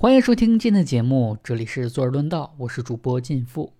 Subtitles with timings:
[0.00, 3.74] 欢迎收听今天的节目，这里是坐而论道，我是主播晋富。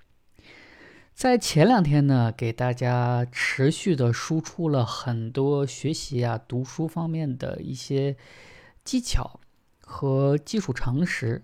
[1.14, 8.18] 在前两天呢，给大家持续的输出了很多学习啊、读书方面的一些
[8.84, 9.40] 技巧
[9.80, 11.42] 和基础常识。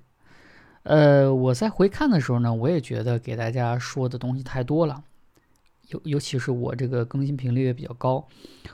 [0.83, 5.03] 呃，我在回看的时候呢，我也觉得给大家说的东西太多了，
[5.89, 8.29] 尤尤其是我这个更新频率也比较高，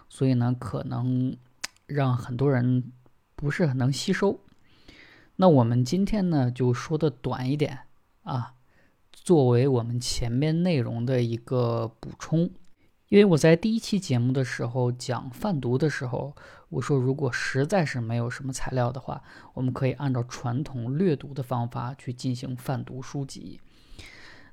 [0.09, 1.37] 所以呢，可能
[1.87, 2.91] 让很多人
[3.37, 4.41] 不是很能吸收。
[5.43, 7.81] 那我们今天呢，就说的短一点
[8.23, 8.55] 啊，
[9.11, 12.49] 作为我们前面内容的一个补充。
[13.09, 16.37] 因为我在第一期节目的时候讲泛读的时候，
[16.69, 19.21] 我说如果实在是没有什么材料的话，
[19.55, 23.61] 我们可以按照传统略读的方法去进行泛读书籍。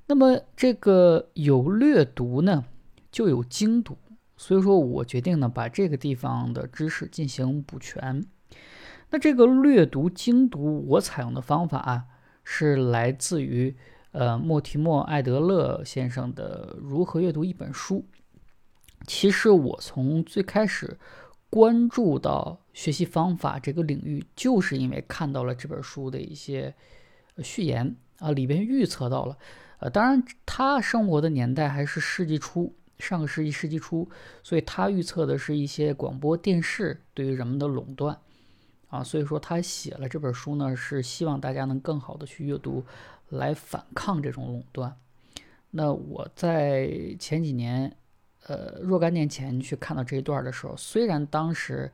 [0.07, 2.65] 那么这个有略读呢，
[3.11, 3.95] 就有精读，
[4.35, 8.25] 所以说我决定呢，把这个地方的知识进行补全。
[9.11, 12.05] 那这个略读精读，我采用的方法啊，
[12.43, 13.75] 是来自于
[14.11, 17.97] 呃莫提莫·艾德勒先生的《如何阅读一本书》。
[19.07, 20.99] 其实我从最开始
[21.49, 26.75] 关注到学习方法这个领域，就是因为看到了这本书的一些
[27.41, 29.35] 序言啊，里边预测到了，
[29.79, 34.07] 呃，当然他生活的年代还是世纪初，上个世纪世纪初，
[34.43, 38.15] 所以他预测的是一些广播电视对于人们的垄断。
[38.89, 42.83] 啊，所以说他写了这本书呢，是希望大家能更好的去阅读，
[43.29, 44.97] 来反抗这种垄断。
[45.69, 47.95] 那我在前几年，
[48.47, 51.91] 呃，若干年前去看到这一段的时候，虽然当时，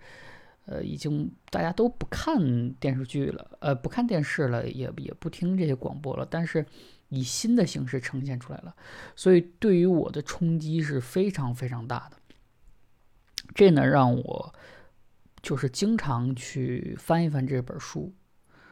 [0.67, 6.65] 呃，已经大家都不看电视剧了，呃，不看电视了，也也不听这些广播了，但是
[7.09, 8.73] 以新的形式呈现出来了，
[9.17, 12.15] 所以对于我的冲击是非常非常大的。
[13.53, 14.55] 这呢，让我。
[15.45, 18.11] 就是经常去翻一翻这本书，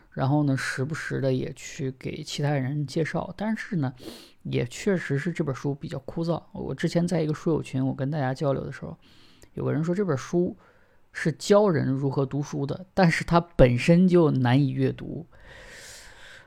[0.10, 3.32] 然后呢，时不时的也去给其他人介绍。
[3.38, 3.94] 但是呢，
[4.42, 6.42] 也确实是这本书比较枯燥。
[6.52, 8.98] 我之前在一个书友群，我跟大家交流的时候，
[9.54, 10.58] 有个人说这本书
[11.12, 15.28] 是教人如何读书的，但是它本身就难以阅读。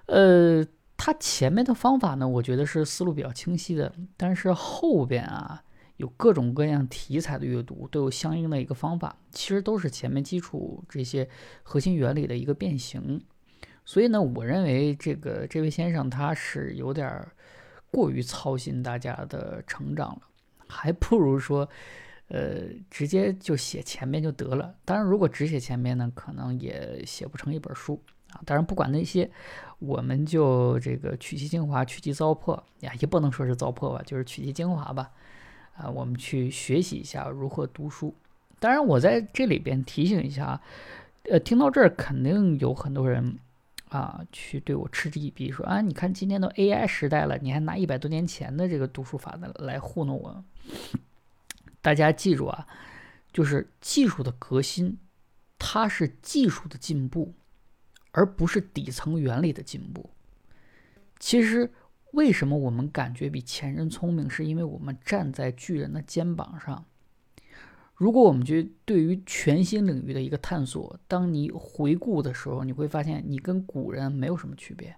[0.07, 0.67] 呃，
[0.97, 5.63] 它前面的方法呢，我觉得是思路比较清晰的，但是后边啊。
[5.97, 11.29] 有各种各样题材的阅读都有相应的一个方法，其实都是前面基础这些
[11.63, 13.21] 核心原理的一个变形。
[13.85, 17.27] 所以呢，我认为这个这位先生他是有点
[17.91, 20.23] 过于操心大家的成长了，
[20.69, 21.69] 还不如说，
[22.29, 24.75] 呃，直接就写前面就得了。
[24.85, 28.03] 当然，如果只写前面呢，可能也写不成一本书
[28.33, 28.43] 啊。
[28.45, 29.31] 当然，不管那些，
[29.79, 35.13] 我们就这个取其精华，去其糟粕呀，也不能说是糟粕吧，就是取其精华吧。
[35.77, 38.15] 啊，我们去学习一下如何读书。
[38.59, 40.61] 当然，我在这里边提醒一下，
[41.25, 43.39] 呃，听到这儿肯定有很多人
[43.91, 50.45] 啊，去对我嗤之以鼻，说啊，你看今天都 AI 时代了，你还拿一百多年前的这个读书法的来糊弄我。
[51.83, 52.67] 大家记住啊，
[53.33, 54.99] 就是技术的革新，
[55.59, 57.35] 它是技术的进步，
[58.13, 60.09] 而不是底层原理的进步。
[61.19, 61.71] 其实。
[62.17, 64.29] 为什么我们感觉比前人聪明？
[64.29, 66.87] 是因为我们站在巨人的肩膀上。
[67.95, 74.97] 如果我们去对于全新领域的一个探索，当你回顾的时候，你会发现你跟古人没有什么区别。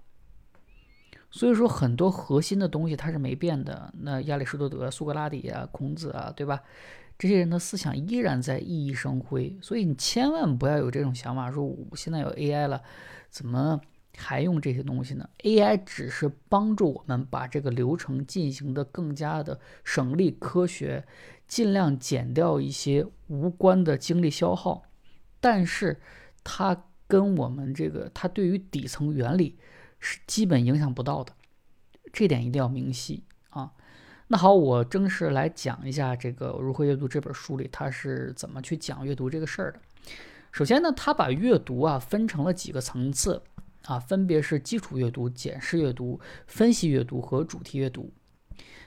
[1.29, 3.93] 所以说，很多核心的东西它是没变的。
[3.99, 6.63] 那亚里士多德、苏格拉底啊、孔子啊，对吧？
[7.19, 9.59] 这些人的思想依然在熠熠生辉。
[9.61, 12.81] 所以你千万不要有这种想法，说我现在有 AI 了，
[13.29, 13.81] 怎么？
[14.19, 21.07] 还用这些东西呢？AI 只是帮助我们把这个流程进行的更加的省力、科学，
[21.47, 24.83] 尽量减掉一些无关的精力消耗。
[25.41, 26.01] 但是
[26.43, 29.57] 它跟我们这个，它对于底层原理
[30.01, 31.33] 是基本影响不到的，
[32.13, 33.73] 这点一定要明晰啊。
[34.27, 39.81] 那好，我正式来讲一下这个《如何阅读》这本书里，它是怎么去讲阅读这个事儿的。
[40.51, 43.41] 首先呢，它把阅读啊分成了几个层次。
[43.85, 48.13] 啊，分别是基础阅读、简式阅读、分析阅读和主题阅读。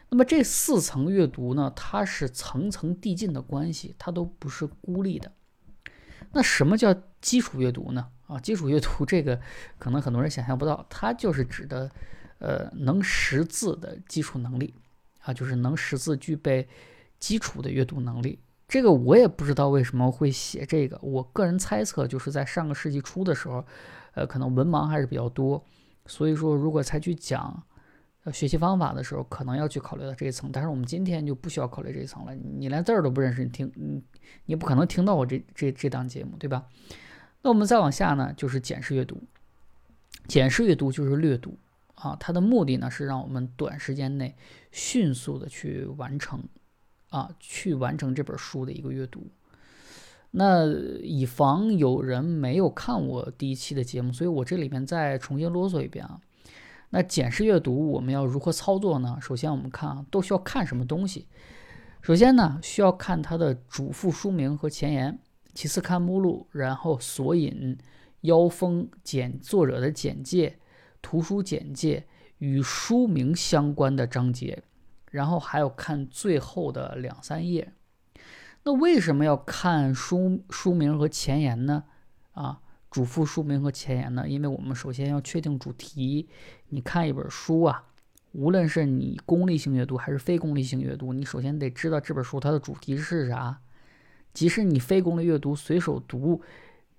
[0.09, 5.31] 那么这四层阅读呢，它是层层递进的关系，它都不是孤立的。
[6.33, 8.09] 那什么叫基础阅读呢？
[8.27, 9.39] 啊，基础阅读这个
[9.79, 11.89] 可能很多人想象不到，它就是指的，
[12.39, 14.75] 呃，能识字的基础能力
[15.21, 16.67] 啊，就是能识字、具备
[17.17, 18.39] 基础的阅读能力。
[18.67, 23.65] 这个我也不知道为什么会写这个，我个人猜测就是在上个世纪初的时候。
[24.13, 25.63] 呃，可能文盲还是比较多，
[26.05, 27.63] 所以说如果才去讲
[28.31, 30.51] 学习方法的时候，可能要去考虑到这一层。
[30.51, 32.35] 但是我们今天就不需要考虑这一层了。
[32.35, 34.03] 你连字儿都不认识，你听，你
[34.45, 36.67] 你不可能听到我这这这档节目，对吧？
[37.41, 39.23] 那我们再往下呢，就是简式阅读。
[40.27, 41.57] 简式阅读就是略读
[41.95, 44.35] 啊，它的目的呢是让我们短时间内
[44.71, 46.43] 迅速的去完成
[47.09, 49.27] 啊，去完成这本书的一个阅读。
[50.31, 50.65] 那
[51.01, 56.19] 以防有人没有看我第一期的节目，所以我这里面再重新啰嗦一遍啊。
[56.89, 59.17] 那简式阅读我们要如何操作呢？
[59.21, 61.27] 首先我们看啊，都需要看什么东西？
[62.01, 65.19] 首先呢，需要看它的主副书名和前言，
[65.53, 67.77] 其次看目录，然后索引。
[68.21, 70.59] 腰封简作者的简介、
[71.01, 72.05] 图书简介
[72.37, 74.61] 与书名相关的章节，
[75.09, 77.73] 然后还有看最后的两三页。
[78.63, 81.83] 那为什么要看书书名和前言呢？
[82.33, 84.29] 啊，主副书名和前言呢？
[84.29, 86.29] 因为我们首先要确定主题。
[86.69, 87.83] 你看一本书啊，
[88.33, 93.59] 无论是你功利性阅读还是非功利性阅读，你首先得知道这本书它的主题是啥。
[94.33, 96.41] 即使你非功利阅读，随手读。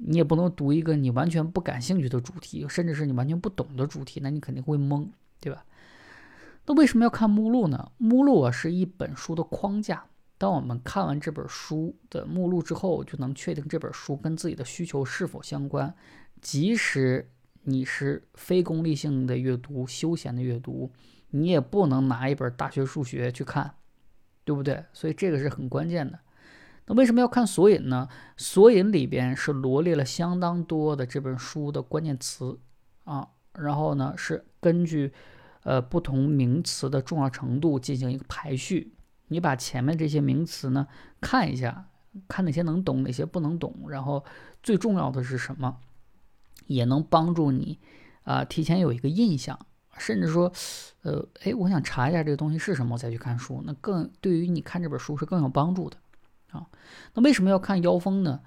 [0.04, 5.06] 你也不能读一个你完全不感兴趣的主题，甚至是你完全不懂的主题，那你肯定会懵，
[5.40, 5.64] 对吧？
[6.66, 7.92] 那为什么要看目录呢？
[7.98, 10.04] 目录啊是一本书的框架。
[10.42, 15.94] 当我们看完这本书的目录之后，就能确定这本书跟自己的需求是否相关。
[16.40, 17.30] 即使
[17.62, 20.90] 你是非功利性的阅读、休闲的阅读，
[21.30, 23.76] 你也不能拿一本大学数学去看，
[24.44, 24.84] 对不对？
[24.92, 26.18] 所以这个是很关键的。
[26.86, 28.08] 那为什么要看索引呢？
[28.36, 32.58] 索引里边是罗列了相当多的这本书的关键词
[33.04, 35.12] 啊，然后呢是根据
[35.62, 38.92] 呃不同名词的重要程度进行一个排序。
[39.32, 40.86] 你把前面这些名词呢
[41.20, 41.86] 看一下，
[42.28, 44.24] 看哪些能懂，哪些不能懂，然后
[44.62, 45.78] 最重要的是什么，
[46.66, 47.78] 也能帮助你
[48.24, 49.58] 啊提前有一个印象，
[49.98, 50.52] 甚至说，
[51.02, 55.96] 呃，哎，我想查一下这个东西是什么，我再去看书，那更对于你看这本书是更有帮助的。
[56.50, 56.66] 啊，
[57.14, 58.40] 那为什么要看腰封呢？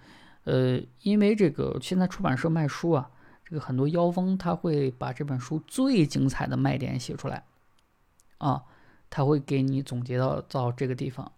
[0.43, 3.09] 呃，因为这个现在出版社卖书啊，
[3.43, 7.43] 这个很多腰封他会把这本书最精彩的卖点写出来，
[8.37, 8.63] 啊，
[9.09, 11.31] 他会给你总结到到这个地方，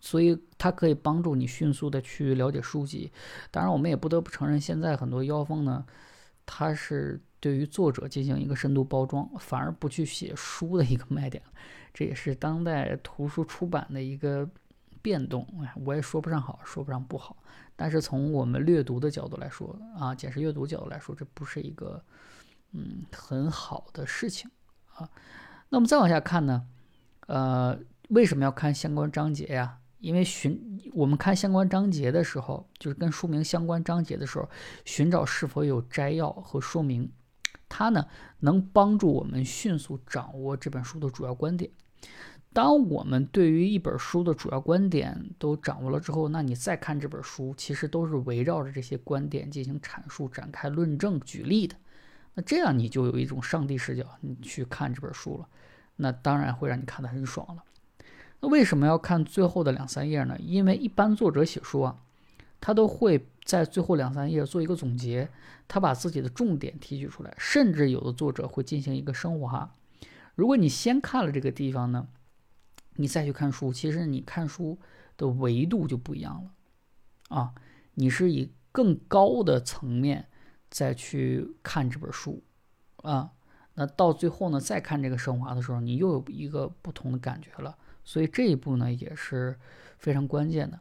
[0.00, 3.12] 所以它可以帮助你迅速的去了解书籍。
[3.50, 5.84] 当然，我们也不得不承认，现在很多腰封呢，
[6.44, 11.42] 它是对于作者进行一个深度包装，反而不去写书的一个卖点，
[11.94, 14.48] 这也是当代图书出版的一个。
[15.02, 17.34] 变动，哎，我也说不上好，说不上不好。
[17.74, 22.04] 但是从我们阅读的角度来说，啊，简式阅读角度来说，这不是一个，
[22.72, 24.50] 嗯，很好的事情
[24.92, 25.08] 啊。
[25.70, 26.66] 那我们再往下看呢，
[27.26, 27.78] 呃，
[28.08, 29.78] 为什么要看相关章节呀？
[30.00, 34.48] 因为寻我们看相关章节的时候，就是跟书名相关章节的时候，
[34.84, 37.12] 寻找是否有摘要和说明，
[37.68, 38.06] 它呢
[38.40, 41.70] 能帮助我们迅速掌握这本书的主要观点。
[42.52, 51.76] 当我们对于一本书的主要观点都掌握了之后，那你再看这本书，其实都是围绕着这些观点进行阐述、展开论证、举例的。
[52.34, 55.48] 那这样你就有一种上帝视角，你去看这本书了，
[56.00, 57.64] 那当然会让你看得很爽了。
[58.40, 60.36] 那为什么要看最后的两三页呢？
[60.40, 62.02] 因为一般作者写书啊，
[62.60, 65.28] 他都会在最后两三页做一个总结，
[65.68, 69.74] 他把自己的重点提取出来，甚至有的作者会进行一个升华。
[70.34, 72.08] 如果你先看了这个地方呢？
[72.96, 74.78] 你再去看书，其实你看书
[75.16, 77.54] 的维度就不一样了，啊，
[77.94, 80.28] 你是以更高的层面
[80.68, 82.42] 再去看这本书，
[82.96, 83.30] 啊，
[83.74, 87.76] 那到最后呢，再看这个升华的时候，你又有一个不同的感觉了。
[88.04, 89.56] 所以这一步呢也是
[89.98, 90.78] 非常关键的。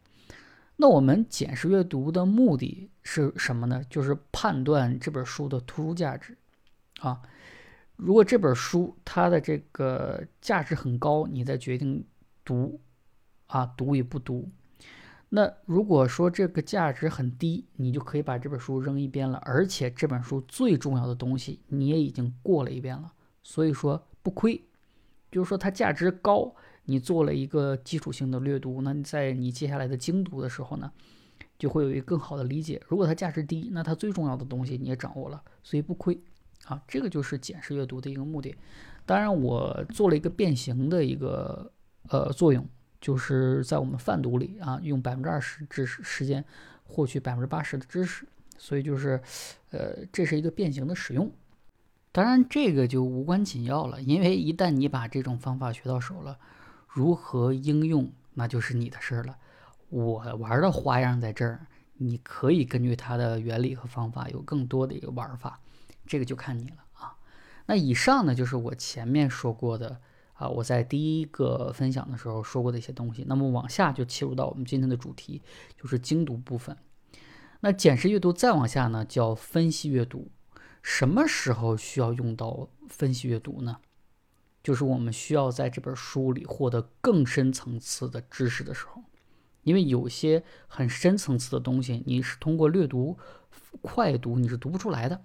[0.77, 3.83] 那我们检视阅读的目的是什么呢？
[3.89, 6.37] 就是判断这本书的图书价值，
[7.01, 7.21] 啊。
[7.97, 12.05] 如果这本书它的这个价值很高，你再决定
[12.45, 12.79] 读，
[13.47, 14.49] 啊，读与不读。
[15.29, 19.37] 那如果说这个价值很低，你就可以把这本书扔一边了。
[19.45, 24.63] 而且这本书最重要的东西你也已经过了一遍了，所以说不亏。
[25.31, 26.55] 就是说它价值高，
[26.85, 30.91] 你做了一个基础性的略读，那你在你接下来的精读的时候呢，
[31.59, 32.81] 就会有一个更好的理解。
[32.87, 36.19] 如果它价值低，那它最重要的东西你也掌握了，所以不亏。
[36.65, 38.55] 啊，这个就是简式阅读的一个目的。
[39.05, 41.71] 当然，我做了一个变形的一个
[42.09, 42.67] 呃作用，
[42.99, 46.43] 就是在我们泛读里啊，用百分之二十知识时间
[46.83, 48.25] 获取百分之八十的知识，
[48.57, 49.21] 所以就是
[49.71, 51.31] 呃，这是一个变形的使用。
[52.11, 56.37] 当然，这个就无关紧要了，因为一旦你把这种方法学到手了，
[56.87, 59.37] 如何应用那就是你的事儿了。
[59.89, 65.59] 我玩的花样在这儿，你可以根据它的原理和方法有更多的一个玩法。
[66.07, 67.15] 这个就看你了啊。
[67.67, 70.01] 那以上呢，就是我前面说过的
[70.39, 73.25] 啊，我在第一个分享的时候说过的一些东西。
[73.27, 75.41] 那么往下就切入到我们今天的主题，
[75.77, 76.75] 就是精读部分。
[77.59, 80.31] 那简式阅读再往下呢，叫分析阅读。
[80.81, 83.79] 什么时候需要用到分析阅读呢？
[84.63, 89.03] 就是我们需要在这本书里获得更深层次的知识的时候，
[89.63, 93.17] 因为有些很深层次的东西，你是通过略读、
[93.81, 95.21] 快读你是读不出来的。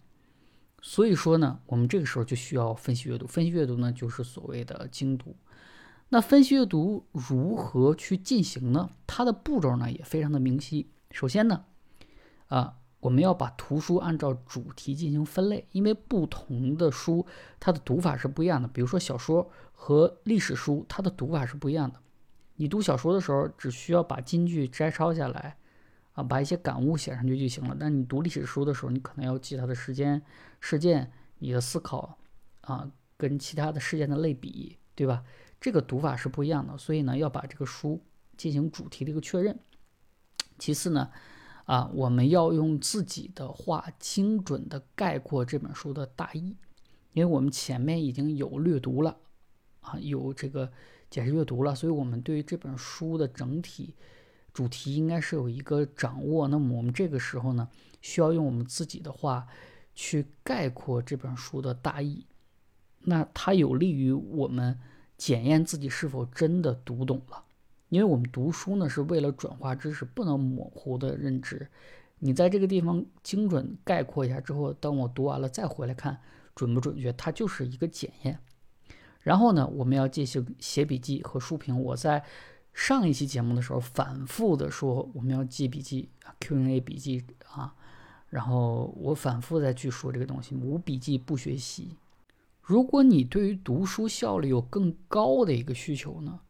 [0.87, 3.27] 所以说呢，我们这个时候就需要分析阅读。
[3.27, 5.35] 分析阅读呢，就是所谓的精读。
[6.11, 8.91] 那分析阅读如何去进行呢？
[9.07, 10.91] 它的步骤呢也非常的明晰。
[11.11, 11.65] 首先呢，
[12.49, 12.77] 啊。
[13.01, 17.27] 我们要把图书按照主题进行分类，因为不同的书
[17.61, 18.67] 它的读法是不一样的。
[18.67, 22.01] 比如说小说和历史书，它的读法是不一样的。
[22.57, 25.59] 你读小说的时候，只需要把金句摘抄下来，
[26.15, 27.77] 啊，把一些感悟写上去就行了。
[27.79, 30.21] 但你读历史书的时候，你可能要记它的时间、
[30.59, 32.19] 事件、你的思考，
[32.63, 35.23] 啊，跟其他的事件的类比，对吧？
[35.61, 36.77] 这个读法是不一样的。
[36.79, 38.03] 所以呢，要把这个书
[38.37, 39.59] 进行主题的一个确认。
[40.59, 41.11] 其次呢。
[41.67, 46.55] 啊，我们要用自己的话精准的概括这本书的大意，
[47.15, 49.17] 因为我们前面已经有略读了，
[49.81, 50.71] 啊，有这个
[51.09, 53.95] 解释阅读了，所以我们对于这本书的整体
[54.55, 56.49] 主题应该是有一个掌握。
[56.49, 57.69] 那么我们这个时候呢，
[58.01, 59.47] 需要用我们自己的话
[59.95, 62.25] 去概括这本书的大意，
[63.01, 64.79] 那它有利于我们
[65.19, 67.45] 检验自己是否真的读懂了。
[67.91, 71.69] 因为我们读书呢，是为了转化知识，不能模糊的认知。
[72.19, 76.21] 你在这个地方精准概括一下之后，等我读完了再回来看
[76.55, 78.39] 准不准确，它就是一个检验。
[79.21, 81.81] 然后呢，我们要进行写笔记和书评。
[81.81, 82.25] 我在
[82.75, 87.75] 上一期节目的时候反复的说，我们要记笔记，Q&A 笔记啊。
[88.29, 91.97] 然后我反复再去说这个东西，无笔记不学习。
[92.61, 96.41] 如果你对于读书效率有更高的一个需求呢？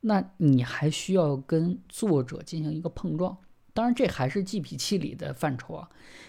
[0.00, 3.36] 那你还需要跟作者进行一个碰撞，
[3.72, 5.88] 当然这还是记笔记里的范畴啊，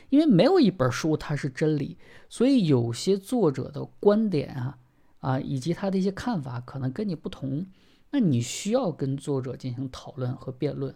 [0.10, 1.98] 因为没有一本书它是真理，
[2.29, 4.77] 所以有些作者的观点啊
[5.19, 7.67] 啊以及他的一些看法可能跟你不同，
[8.12, 10.96] 那你需要跟作者进行讨论和辩论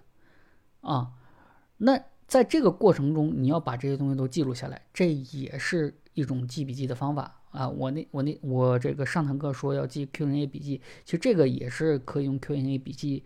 [0.81, 1.11] 啊，
[1.77, 7.37] 那在这个过程中你要把这些东西都记录下来，这也是一种记笔记的方法。
[7.51, 13.25] 啊，我那我那我这个上堂课说要记 Q&A 笔记，其实这个也是可以用 Q&A 笔记，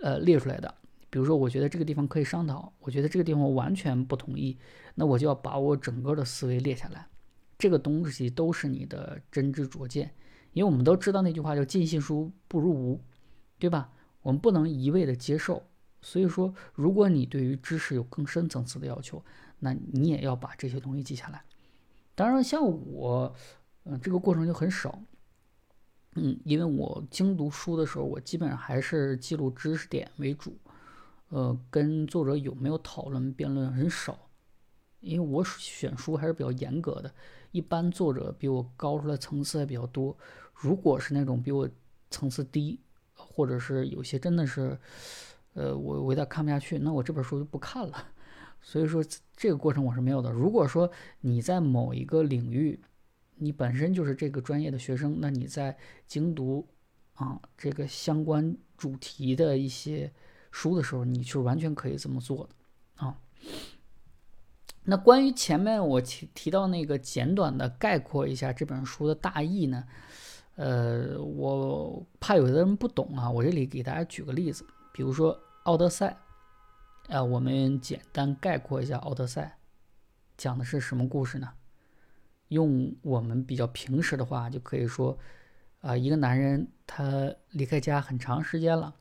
[0.00, 0.74] 呃列出来的。
[1.10, 4.56] 比如说，我觉得这个地方可以商讨，我觉得这个地方完全不同意，
[4.94, 7.06] 那我就要把我整个的思维列下来。
[7.58, 10.14] 这个东西都是你的真知灼见，
[10.54, 13.00] 因为我们都知道那句话叫“尽信书不如无”，
[13.58, 13.90] 对吧？
[14.22, 15.62] 我们不能一味的接受。
[16.00, 19.24] 所以说，如果你对于知识有更深层次的要求，
[19.58, 21.44] 那你也要把这些东西记下来。
[22.14, 22.62] 当然，像
[22.92, 23.34] 我。
[23.90, 25.00] 嗯，这个过程就很少。
[26.16, 30.58] 嗯，因为我精读书的时候，我基本上还是记录知识点为主。
[31.30, 34.28] 呃，跟作者有没有讨论辩论很少，
[35.00, 37.10] 因为我选书还是比较严格的。
[37.50, 40.14] 一般作者比我高出来层次还比较多。
[40.52, 41.66] 如果是那种比我
[42.10, 42.78] 层次低，
[43.38, 44.76] 或者是有些真的是，
[45.54, 48.08] 呃，我我有点看不下去，那我这本书就不看了。
[48.60, 49.00] 所以说
[49.36, 50.32] 这个过程我是没有的。
[50.32, 50.90] 如果说
[51.20, 52.80] 你在某一个领域，
[53.36, 56.66] 你本身就是这个专业的学生，那你在精读
[57.14, 60.12] 啊这个相关主题的一些
[60.50, 63.16] 书的时候，你是完全可以这么做的啊。
[64.82, 69.84] 那关于前面我提提到那个简短的概括一下这本书的大意呢，
[70.58, 76.16] 呃，我怕有的人不懂啊，我这里给大家举个例子，比如说《奥德赛》，
[77.14, 79.56] 啊，我们简单概括一下《奥德赛》，
[80.36, 81.48] 讲的是什么故事呢？
[82.48, 85.16] 用我们比较平时的话，就可以说，
[85.80, 88.92] 啊，一个男人他离开家很长时间了，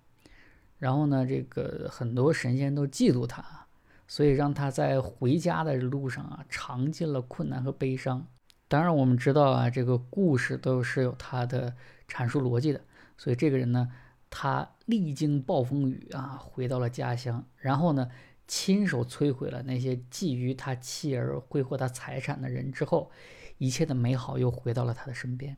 [0.77, 3.65] 然后呢，这个很多神仙都嫉妒他，
[4.07, 8.27] 所以让他在回家的路上啊，尝尽了困难和悲伤。
[8.67, 11.75] 当然，我们知道啊，这个故事都是有他的
[12.07, 12.81] 阐述逻辑的。
[13.17, 13.89] 所以这个人呢，
[14.29, 18.09] 他历经暴风雨啊，回到了家乡，然后呢。
[18.49, 23.11] 亲手摧毁了那些觊觎他妻儿、挥霍他财产的人之后，
[23.57, 25.57] 一切的美好又回到了他的身边。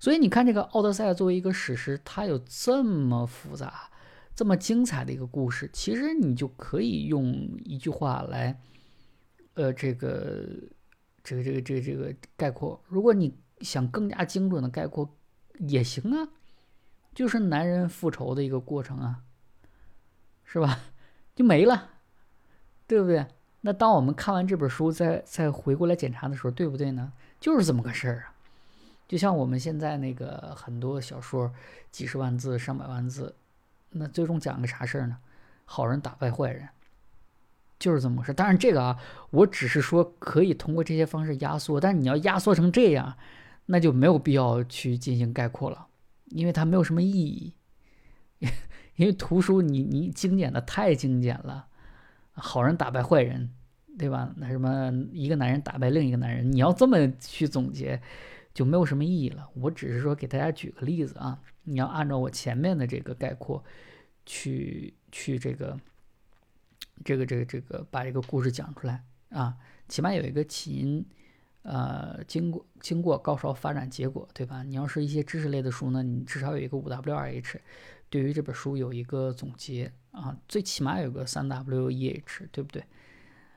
[0.00, 3.88] 所以你看，这个《奥德赛》作为一个史诗，它有这么复杂、
[4.34, 7.32] 这么精彩的一个故事，其实你就可以用
[7.64, 8.60] 一句话来，
[9.54, 10.48] 呃，这个、
[11.26, 12.80] 这个、这个、这个、这个概括。
[12.86, 15.14] 如果你想更加精准的概括，
[15.58, 16.28] 也行啊，
[17.14, 19.20] 就是男人复仇的一个过程啊，
[20.44, 20.78] 是吧？
[21.34, 21.90] 就没了。
[22.88, 23.26] 对不对？
[23.62, 27.12] 那当我们看完这本书，再再回过来检查的时候，对不对呢？
[27.40, 28.32] 就是这么个事儿啊。
[29.08, 31.52] 就像我们现在那个很多小说，
[31.90, 33.34] 几十万字、上百万字，
[33.90, 35.18] 那最终讲个啥事儿呢？
[35.64, 36.68] 好人打败坏人，
[37.78, 38.32] 就是这么回事。
[38.32, 38.98] 当然，这个啊，
[39.30, 43.16] 我只是说可以通过这些方式压缩，但是你要压缩成这样，
[43.66, 45.86] 那就没有必要去进行概括了，
[46.26, 47.52] 因为它没有什么意义。
[48.96, 51.66] 因为图书你你精简的太精简了，
[52.32, 53.50] 好人打败坏人，
[53.98, 54.32] 对吧？
[54.36, 58.00] 那什么一个男人打败另一个男人，你要这么去总结，
[58.54, 59.46] 就没有什么意义了。
[59.54, 63.62] 我只是说给大家举个例子啊，你要按照我前面的这个概括
[64.24, 65.78] 去去这个。
[67.04, 69.56] 这个这个这个把这个故事讲出来啊，
[69.88, 71.04] 起码有一个起因，
[71.62, 74.62] 呃，经过经过高潮发展结果，对吧？
[74.62, 77.60] 你要是一些知识类的书呢，你至少有一个五 W 二 H，
[78.08, 82.84] 对于这本书有一个总结啊，最起码有个三 W 一 H，对不对？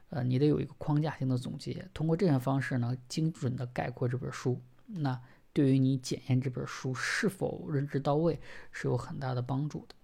[0.10, 5.22] 呃，你得有一个框架性的总结，通过这样方式呢，精准的概括这本书，那
[5.54, 8.40] 对于你检验这本书是否认知到位
[8.72, 9.96] 是有很大的帮助的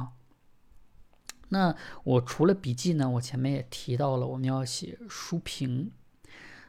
[0.00, 0.12] 啊。
[1.52, 5.90] 那我除了笔记呢，我前面也提到了，我们要写书评。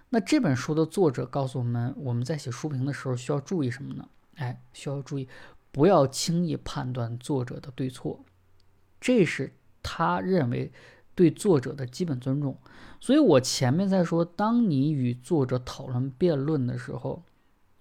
[0.09, 4.09] 那这本书的作者告诉我们，我们在写书评的时候需要注意什么呢？
[4.35, 5.29] 哎，需要注意，
[5.71, 8.25] 不要轻易判断作者的对错，
[8.99, 10.71] 这是他认为
[11.15, 12.57] 对作者的基本尊重。
[12.99, 17.23] 所以我前面在说，当你与作者讨论辩论的时候。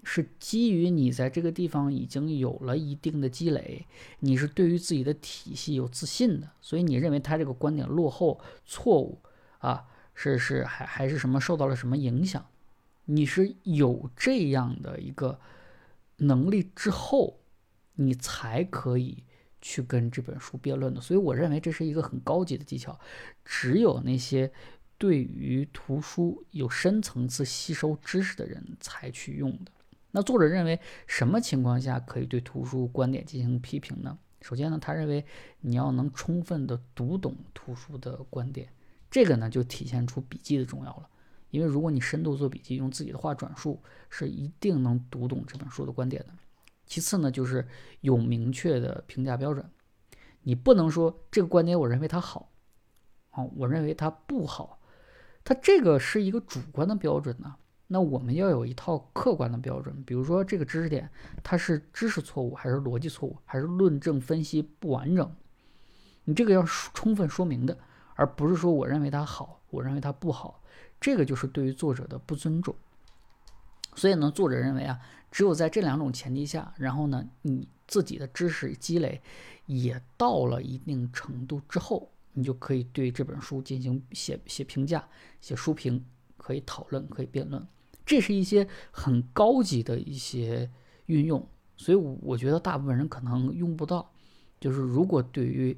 [0.05, 3.87] 是基于你在这个地方已经有了一定的积累，
[4.19, 9.23] 你是对于自己的体系有自信的，所以你认为他这个观点落后、错误
[9.59, 12.45] 啊，是是还还是什么受到了什么影响？
[13.05, 15.39] 你是有这样的一个
[16.17, 17.41] 能力之后，
[17.95, 19.25] 你才可以
[19.61, 21.01] 去跟这本书辩论的。
[21.01, 22.99] 所以我认为这是一个很高级的技巧，
[23.45, 24.53] 只有那些
[24.99, 29.71] 对于图书有深层次吸收知识的人才去用的。
[30.13, 34.19] 那作者认为什么情况下可以对图书观点进行批评呢？
[34.43, 35.25] 首先呢，他认为
[35.61, 38.69] 你要能充分的读懂图书的观点，
[39.11, 41.09] 这个呢就体现出笔记的重要了。
[41.51, 46.29] 因为如果你深度做笔记，用自己的话转述，是一定能读懂这本书的观点的。
[46.87, 47.67] 其次呢，就是
[48.01, 49.65] 有明确的评价标准，
[50.43, 52.51] 你不能说这个观点我认为它好，
[53.31, 54.81] 哦，我认为它不好，
[55.45, 57.55] 它这个是一个主观的标准呢。
[57.93, 61.11] 那我们要有一套客观的标准，比如说这个知识点
[61.43, 65.31] 它是知识错误，还是逻辑错误，还是论证分析不完整？
[66.25, 67.79] 你这个要充分说明的，
[68.15, 70.63] 而不是说我认为它好，我认为它不好，
[70.99, 72.75] 这个就是对于作者的不尊重。
[73.95, 74.99] 所以呢，作者认为啊，
[75.31, 79.21] 只有在这两种前提下，然后呢，你自己的知识积累
[79.67, 85.07] 也到了一定程度之后，你就可以对这本书进行写写评价、
[85.43, 86.03] 写书评，
[86.39, 87.63] 可以讨论，可以辩论。
[88.13, 90.71] 这是一些很高级的一些
[91.07, 91.49] 运用，
[91.79, 94.13] 所以我觉得大部分人可能用不到。
[94.61, 95.75] 就是如果对于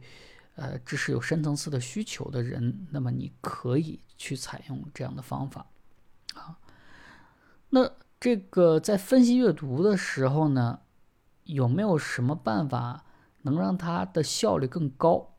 [0.56, 5.64] 呃知识有深层次的需求的人，那么你可以去采用这样的方法
[6.34, 6.58] 啊。
[7.70, 10.80] 那这个在分析阅读的时候呢，
[11.44, 13.04] 有没有什么办法
[13.42, 15.36] 能让它的效率更高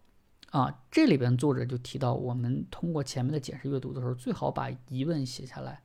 [0.52, 0.80] 啊？
[0.90, 5.82] 这里边作者就提到，我们通过前面的解释阅读的时候，最好把疑问写下来。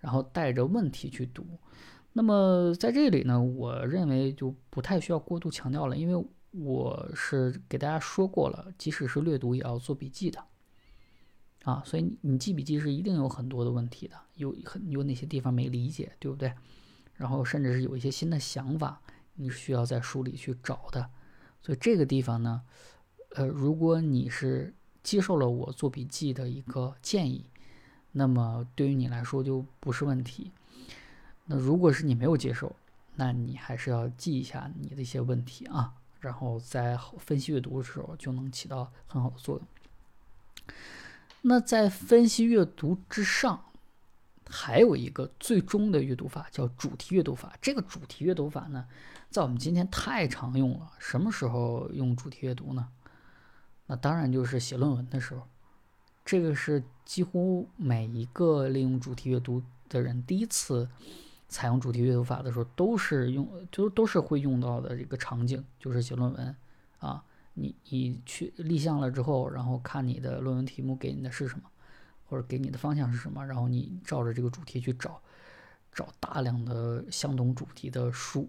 [0.00, 1.46] 然后带着问题去读，
[2.14, 10.42] 那么在这里呢，我认为就不太需要过度强调了，因为我是给大家说过了，即使是略读也要做笔记的，
[11.64, 16.50] 啊，所以你记笔记是一定有很多的问题的，有很有哪些地方没理解，对不对？
[17.12, 19.02] 然后甚至是有一些新的想法，
[19.34, 21.10] 你需要在书里去找的，
[21.60, 22.62] 所以这个地方呢，
[23.34, 27.49] 呃，如果你是接受了我做笔记的一个建议。
[28.12, 30.50] 那么对于你来说就不是问题。
[31.46, 32.74] 那如果是你没有接受，
[33.16, 40.74] 那你还是要记一下你的一些问题啊，然后在分析阅读的时候就能起到很好的作用。
[41.42, 43.64] 那在分析阅读之上，
[44.48, 47.56] 还有一个最终的阅读法叫主题阅读法。
[47.60, 48.86] 这个主题阅读法呢，
[49.30, 50.92] 在我们今天太常用了。
[50.98, 52.88] 什么时候用主题阅读呢？
[53.86, 55.48] 那当然就是写论文的时候。
[56.24, 60.88] 这个是几乎每一个利用主题阅读的人第一次
[61.48, 66.56] 采用主题阅读法的时候，都是用，就都是会用到的这个场景，就是写论文
[66.98, 67.24] 啊。
[67.54, 71.68] 你你去立项了之后，然后看你的论文题目给你的是什么，
[72.24, 75.20] 或者给你的方向是什么，然后你照着这个主题去找，
[75.92, 78.48] 找大量的相同主题的书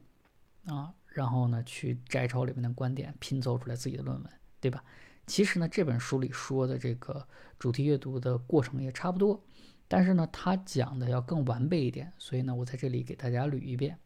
[0.67, 4.83] 啊，然后呢去摘抄里面的观点，拼凑出来自己的论文，对吧？
[5.27, 7.25] 其实呢，这本书里说的这个
[7.57, 9.41] 主题阅读的过程也差不多，
[9.87, 13.97] 但是呢，他讲的要更完备一点，所以呢，我在这里给大家捋一遍。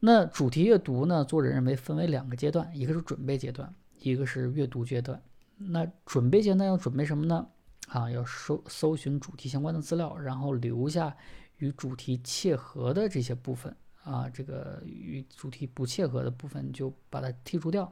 [0.00, 5.22] 那主题阅读呢，作者认为分为两个阶段，一个是准备阶段，一个是阅读阶段。
[5.56, 7.46] 那准备阶段要准备什么呢？
[7.88, 11.16] 啊，要搜搜寻主题相关的资料，然后留下
[11.58, 17.90] 与主题切合的这些部分啊，这个与主题不切合的部分就把它剔除掉。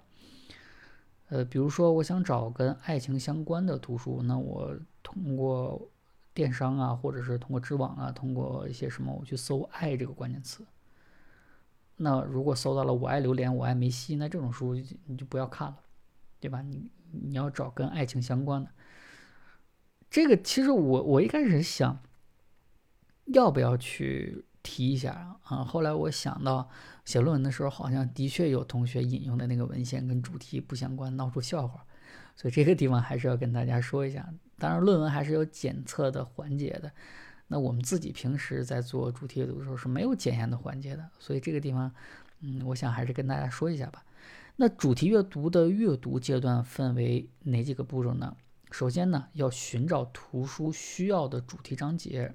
[1.32, 5.80] 呃，比如说我想找跟爱情相关的图书，那我通过
[6.34, 10.62] 电商啊，或者是通过知网啊，通过一些什么，我去搜“爱”这个关键词。
[11.96, 14.74] 那如果搜到了“我爱榴莲”“我爱梅西”，那这种书
[15.06, 15.78] 你就不要看了，
[16.38, 16.60] 对吧？
[16.60, 18.70] 你你要找跟爱情相关的。
[20.10, 21.98] 这个其实我我一开始想
[23.24, 26.68] 要不要去提一下啊，后来我想到。
[27.04, 31.84] 写论文的时候，好像的确有同学引用的那个文献跟主题不相关，闹出笑话，
[32.36, 34.32] 所以这个地方还是要跟大家说一下。
[34.56, 36.92] 当然，论文还是有检测的环节的。
[37.48, 41.92] 那我们自己平时在做主题阅读的时候是没有检验的环节的，所以这个地方，
[42.38, 44.04] 嗯，我想还是跟大家说一下吧。
[44.54, 48.36] 那主题阅读的阅读阶段分为哪几个步骤呢？
[48.70, 52.32] 首先呢，要寻找图书需要的主题章节。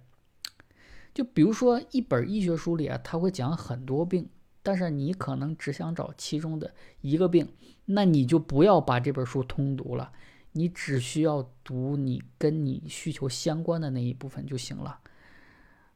[1.17, 4.29] 就比如说一本医学书里啊，它会讲很多病。
[4.61, 7.51] 但是你可能只想找其中的一个病，
[7.85, 10.11] 那你就不要把这本书通读了，
[10.51, 14.99] 你只需要读你跟你需求相关的那一部分就行了。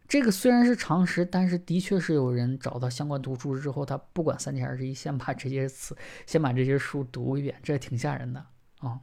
[0.08, 8.44] 这个虽然是常识，但是的确是有人找到相关图书之后，他不管三七二十一，先把这些词，先把这些书读一遍，这挺吓人的
[8.80, 9.02] 啊。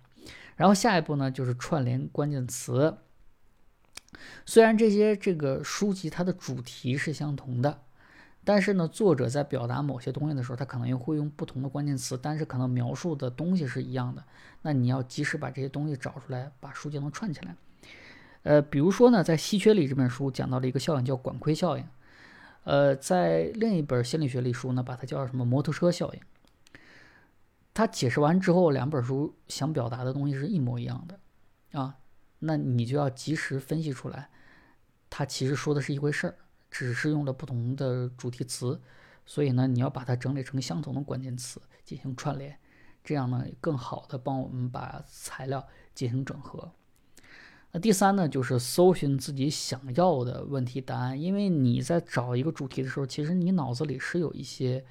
[0.56, 2.96] 然后下一步呢，就是串联关键词。
[4.46, 7.82] 虽然这些这个书籍它的主题是相同的。
[8.44, 14.24] 但是呢，作者在表达某些东西的时候，他可能又会用不同的关键词，但是可能描述的东西是一样的。
[14.62, 17.54] 那你要及时把这些东西找出来，把书就能串起来。
[18.44, 21.84] 呃，比如说呢，在《稀缺里》这本书讲到了一个效应，叫管窥效应。
[22.64, 26.20] 呃，在另一本心理学里书呢，把它叫什么摩托车效应。
[27.74, 31.96] 他解释完之后，两本书想表达的东西是一模一样的啊，
[32.38, 34.30] 那你就要及时分析出来，
[35.08, 36.36] 它其实说的是一回事儿。
[36.70, 38.78] 只是用了不同的主题词，
[39.24, 42.58] 所以呢，你要把它整理成相同的关键词进行串联，
[43.02, 46.70] 这样呢，更好的帮我们把材料进行整合。
[47.72, 54.84] 那第三呢，就是搜寻自己想要的问题答案，因为你在找一个主题的时候，其实你脑子里是有一些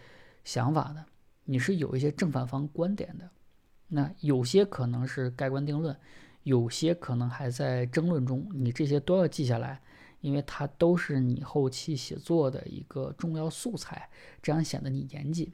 [0.44, 1.06] 想法的，
[1.44, 3.30] 你是有一些正反方观点的，
[3.90, 5.96] 那有些可能是盖棺定论，
[6.48, 9.82] 有些可能还在争论中，你这些都要记下来。
[10.20, 14.10] 因为它都是你后期写作的一个重要素材，
[14.42, 15.54] 这样显得你严谨。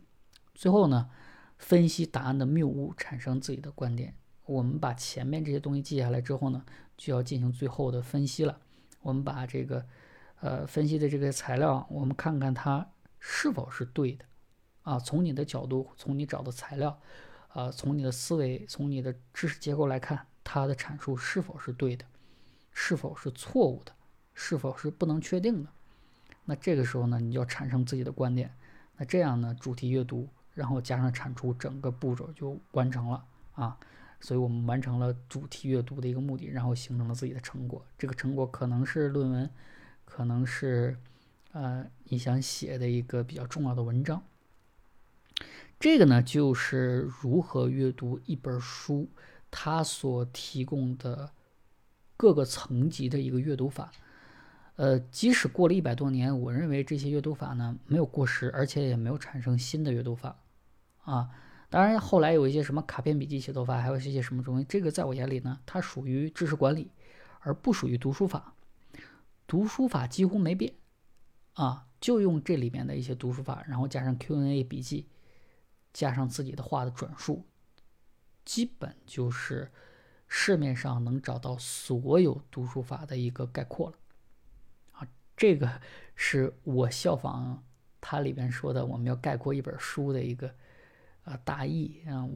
[0.55, 1.09] 最后呢，
[1.57, 4.15] 分析答案的谬误，产生自己的观点。
[4.45, 6.63] 我们把前面这些东西记下来之后呢，
[6.95, 8.57] 就要进行最后的分析了。
[9.01, 9.85] 我们把这个，
[10.39, 14.23] 呃，分析的这个材料，我们看看它是否是对的。
[14.83, 16.97] 啊，从你的角度，从你找的材料，
[17.49, 22.05] 啊，从你的思维，从你的知识结构来看，它的阐述是否是对的，
[22.71, 23.91] 是否是错误的。
[24.35, 25.69] 是否是不能确定的？
[26.45, 28.51] 那这个时候呢，你要产生自己的观点。
[28.97, 33.77] 那这样呢，主题阅读，然后加上产出，整个步骤就完成了啊。
[34.19, 37.85] 所以我们完成了主题阅读的一个目的，然后形成了自己的成果。
[37.95, 39.47] 这个成果可能是论文，
[40.03, 40.97] 可能是
[41.51, 44.23] 呃你想写的一个比较重要的文章。
[45.79, 49.07] 这个呢，就是如何阅读一本书，
[49.55, 51.31] 它所提供的
[52.17, 53.91] 各个层级的一个阅读法。
[54.77, 60.35] 呃，即使过了一百多年，我认为这些阅读法呢没有过时，而且也没有产生新的阅读法，
[61.03, 61.29] 啊，
[61.69, 66.89] 当然后来有一些什么卡片笔记写作法，还有一些什么东西，这个在我眼里呢，它属于知识管理，
[67.41, 68.55] 而不属于读书法。
[69.45, 70.73] 读书法几乎没变，
[71.53, 75.05] 啊，就用这里面的一些读书法，然后加上 Q&A 笔记，
[75.93, 77.45] 加上自己的话的转述，
[78.45, 79.71] 基本就是
[80.27, 83.97] 市面上能找到所有读书法的一个概括了。
[84.91, 85.81] 啊这个
[86.15, 87.63] 是我效仿
[87.99, 90.53] 它里边说的，我们要概括一本书的一个
[91.23, 92.27] 啊大意啊，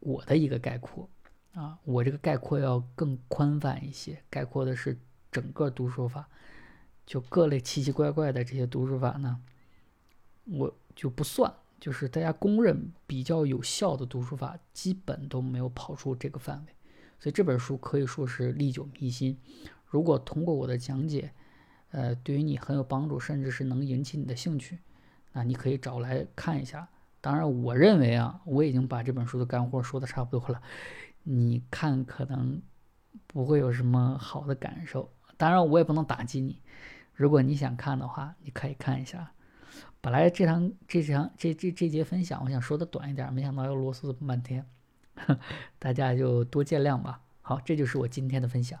[0.00, 1.08] 我的一个概括
[1.54, 4.98] 啊，我这个概括要更宽泛一些，概括的是
[5.30, 6.28] 整个读书法，
[7.06, 9.40] 就各类奇奇怪怪的这些读书法呢，
[10.44, 16.72] 我就不算，就是大家公认比较有效的读书法，基本都没有跑出这个范围，
[17.18, 19.38] 所以这本书可以说是历久弥新。
[19.86, 21.32] 如果通过我的讲解，
[21.90, 24.78] 呃，对于你很有帮助，甚至是能引起你的兴趣，
[25.32, 26.88] 那你可以找来看一下。
[27.20, 30.60] 当然，我认为啊，我已经把这本书的干货说的差不多了，
[31.22, 32.60] 你看可能
[33.26, 35.12] 不会有什么好的感受。
[35.36, 36.60] 当然，我也不能打击你。
[37.14, 39.32] 如果你想看的话，你可以看一下。
[40.04, 44.62] 本来这堂这堂这这这节分享，我想说的短一点，没想到要啰嗦这么半天，
[45.78, 47.22] 大家就多见谅吧。
[47.40, 48.78] 好，这就是我今天的分享。